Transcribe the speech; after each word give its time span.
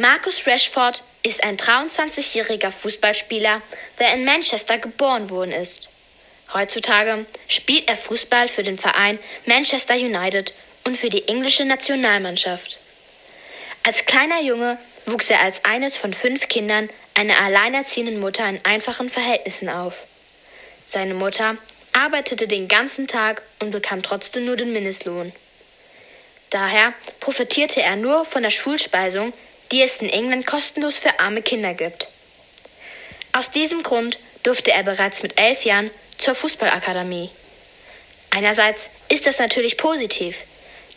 Marcus 0.00 0.46
Rashford 0.46 1.04
ist 1.22 1.44
ein 1.44 1.58
23-jähriger 1.58 2.70
Fußballspieler, 2.70 3.60
der 3.98 4.14
in 4.14 4.24
Manchester 4.24 4.78
geboren 4.78 5.28
worden 5.28 5.52
ist. 5.52 5.90
Heutzutage 6.54 7.26
spielt 7.48 7.86
er 7.86 7.98
Fußball 7.98 8.48
für 8.48 8.62
den 8.62 8.78
Verein 8.78 9.18
Manchester 9.44 9.96
United 9.96 10.54
und 10.86 10.96
für 10.96 11.10
die 11.10 11.28
englische 11.28 11.66
Nationalmannschaft. 11.66 12.78
Als 13.82 14.06
kleiner 14.06 14.40
Junge 14.40 14.78
wuchs 15.04 15.28
er 15.28 15.42
als 15.42 15.62
eines 15.66 15.98
von 15.98 16.14
fünf 16.14 16.48
Kindern 16.48 16.88
einer 17.12 17.38
alleinerziehenden 17.38 18.20
Mutter 18.20 18.48
in 18.48 18.64
einfachen 18.64 19.10
Verhältnissen 19.10 19.68
auf. 19.68 20.06
Seine 20.88 21.12
Mutter 21.12 21.58
arbeitete 21.92 22.48
den 22.48 22.68
ganzen 22.68 23.06
Tag 23.06 23.42
und 23.58 23.70
bekam 23.70 24.02
trotzdem 24.02 24.46
nur 24.46 24.56
den 24.56 24.72
Mindestlohn. 24.72 25.34
Daher 26.48 26.94
profitierte 27.20 27.82
er 27.82 27.96
nur 27.96 28.24
von 28.24 28.42
der 28.42 28.50
Schulspeisung, 28.50 29.34
die 29.72 29.82
es 29.82 29.98
in 29.98 30.10
England 30.10 30.46
kostenlos 30.46 30.96
für 30.96 31.20
arme 31.20 31.42
Kinder 31.42 31.74
gibt. 31.74 32.08
Aus 33.32 33.50
diesem 33.50 33.82
Grund 33.82 34.18
durfte 34.42 34.72
er 34.72 34.82
bereits 34.82 35.22
mit 35.22 35.38
elf 35.38 35.64
Jahren 35.64 35.90
zur 36.18 36.34
Fußballakademie. 36.34 37.30
Einerseits 38.30 38.90
ist 39.08 39.26
das 39.26 39.38
natürlich 39.38 39.76
positiv, 39.76 40.36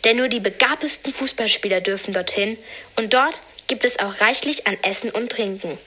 denn 0.04 0.16
nur 0.16 0.28
die 0.28 0.40
begabtesten 0.40 1.12
Fußballspieler 1.12 1.80
dürfen 1.80 2.12
dorthin 2.12 2.58
und 2.96 3.14
dort 3.14 3.40
gibt 3.66 3.84
es 3.84 3.98
auch 3.98 4.20
reichlich 4.20 4.66
an 4.66 4.76
Essen 4.82 5.10
und 5.10 5.30
Trinken. 5.30 5.78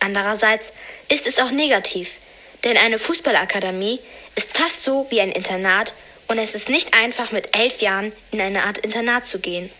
Andererseits 0.00 0.72
ist 1.08 1.26
es 1.26 1.38
auch 1.38 1.50
negativ, 1.50 2.10
denn 2.64 2.76
eine 2.76 2.98
Fußballakademie 2.98 4.00
ist 4.34 4.56
fast 4.56 4.82
so 4.82 5.06
wie 5.10 5.20
ein 5.20 5.32
Internat 5.32 5.94
und 6.28 6.38
es 6.38 6.54
ist 6.54 6.68
nicht 6.68 6.94
einfach 6.94 7.30
mit 7.30 7.56
elf 7.56 7.80
Jahren 7.80 8.12
in 8.30 8.40
eine 8.40 8.64
Art 8.64 8.78
Internat 8.78 9.26
zu 9.26 9.38
gehen. 9.38 9.70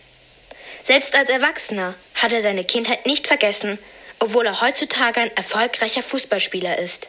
Selbst 0.83 1.15
als 1.15 1.29
Erwachsener 1.29 1.95
hat 2.15 2.31
er 2.31 2.41
seine 2.41 2.63
Kindheit 2.63 3.05
nicht 3.05 3.27
vergessen, 3.27 3.79
obwohl 4.19 4.45
er 4.45 4.61
heutzutage 4.61 5.19
ein 5.19 5.35
erfolgreicher 5.35 6.03
Fußballspieler 6.03 6.77
ist. 6.79 7.07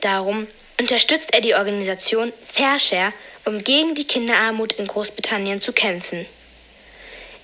Darum 0.00 0.46
unterstützt 0.78 1.32
er 1.32 1.40
die 1.40 1.54
Organisation 1.54 2.32
Fairshare, 2.52 3.12
um 3.44 3.62
gegen 3.62 3.94
die 3.94 4.06
Kinderarmut 4.06 4.74
in 4.74 4.86
Großbritannien 4.86 5.60
zu 5.60 5.72
kämpfen. 5.72 6.26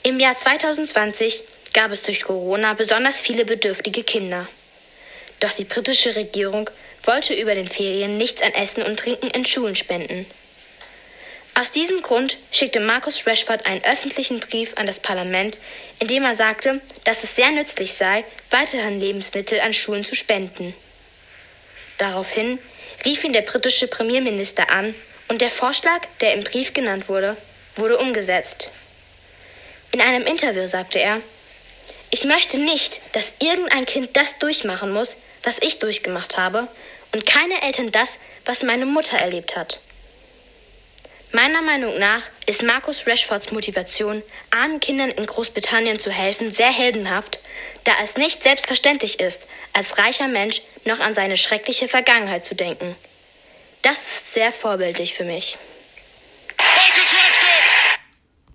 Im 0.02 0.18
Jahr 0.18 0.36
2020 0.36 1.42
gab 1.72 1.92
es 1.92 2.02
durch 2.02 2.22
Corona 2.22 2.74
besonders 2.74 3.20
viele 3.20 3.44
bedürftige 3.44 4.02
Kinder. 4.02 4.48
Doch 5.40 5.52
die 5.52 5.64
britische 5.64 6.16
Regierung 6.16 6.68
wollte 7.04 7.34
über 7.34 7.54
den 7.54 7.68
Ferien 7.68 8.16
nichts 8.16 8.42
an 8.42 8.52
Essen 8.54 8.82
und 8.82 8.98
Trinken 8.98 9.30
in 9.30 9.44
Schulen 9.44 9.76
spenden. 9.76 10.26
Aus 11.60 11.72
diesem 11.72 12.00
Grund 12.00 12.38
schickte 12.50 12.80
Markus 12.80 13.26
Rashford 13.26 13.66
einen 13.66 13.84
öffentlichen 13.84 14.40
Brief 14.40 14.72
an 14.78 14.86
das 14.86 14.98
Parlament, 14.98 15.58
in 15.98 16.06
dem 16.06 16.24
er 16.24 16.32
sagte, 16.32 16.80
dass 17.04 17.22
es 17.22 17.36
sehr 17.36 17.50
nützlich 17.50 17.92
sei, 17.92 18.24
weiterhin 18.48 18.98
Lebensmittel 18.98 19.60
an 19.60 19.74
Schulen 19.74 20.02
zu 20.02 20.16
spenden. 20.16 20.74
Daraufhin 21.98 22.58
rief 23.04 23.24
ihn 23.24 23.34
der 23.34 23.42
britische 23.42 23.88
Premierminister 23.88 24.70
an 24.70 24.94
und 25.28 25.42
der 25.42 25.50
Vorschlag, 25.50 26.06
der 26.22 26.32
im 26.32 26.44
Brief 26.44 26.72
genannt 26.72 27.10
wurde, 27.10 27.36
wurde 27.76 27.98
umgesetzt. 27.98 28.70
In 29.92 30.00
einem 30.00 30.24
Interview 30.24 30.66
sagte 30.66 30.98
er, 30.98 31.20
ich 32.08 32.24
möchte 32.24 32.56
nicht, 32.56 33.02
dass 33.12 33.34
irgendein 33.38 33.84
Kind 33.84 34.16
das 34.16 34.38
durchmachen 34.38 34.92
muss, 34.94 35.14
was 35.42 35.58
ich 35.60 35.78
durchgemacht 35.78 36.38
habe, 36.38 36.68
und 37.12 37.26
keine 37.26 37.60
Eltern 37.60 37.92
das, 37.92 38.18
was 38.46 38.62
meine 38.62 38.86
Mutter 38.86 39.18
erlebt 39.18 39.56
hat. 39.56 39.78
Meiner 41.32 41.62
Meinung 41.62 41.96
nach 41.98 42.22
ist 42.46 42.64
Markus 42.64 43.06
Rashfords 43.06 43.52
Motivation, 43.52 44.22
armen 44.50 44.80
Kindern 44.80 45.10
in 45.10 45.26
Großbritannien 45.26 46.00
zu 46.00 46.10
helfen, 46.10 46.52
sehr 46.52 46.72
heldenhaft, 46.72 47.38
da 47.84 47.92
es 48.02 48.16
nicht 48.16 48.42
selbstverständlich 48.42 49.20
ist, 49.20 49.40
als 49.72 49.96
reicher 49.96 50.26
Mensch 50.26 50.62
noch 50.84 50.98
an 50.98 51.14
seine 51.14 51.36
schreckliche 51.36 51.86
Vergangenheit 51.86 52.44
zu 52.44 52.56
denken. 52.56 52.96
Das 53.82 53.98
ist 53.98 54.34
sehr 54.34 54.50
vorbildlich 54.50 55.14
für 55.14 55.24
mich. 55.24 55.56
Markus 56.58 57.12